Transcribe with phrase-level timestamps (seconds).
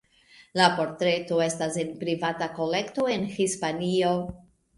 [0.59, 4.17] La portreto estas en privata kolekto en Hispanio.